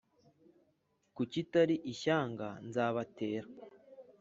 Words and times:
ku 1.15 1.21
kitari 1.31 1.75
ishyanga 1.91 2.47
nzabatera 2.67 3.47